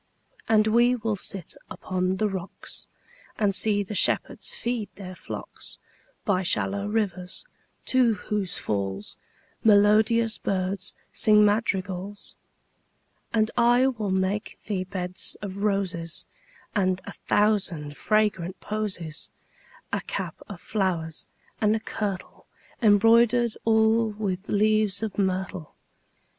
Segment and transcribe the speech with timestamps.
[0.49, 2.87] And we will sit upon the rocks,
[3.35, 5.77] 5 And see the shepherds feed their flocks
[6.25, 7.45] By shallow rivers,
[7.85, 9.15] to whose falls
[9.63, 12.35] Melodious birds sing madrigals.
[13.31, 16.25] And I will make thee beds of roses
[16.73, 19.29] And a thousand fragrant posies;
[19.91, 21.27] 10 A cap of flowers,
[21.61, 22.47] and a kirtle
[22.81, 25.75] Embroider'd all with leaves of myrtle.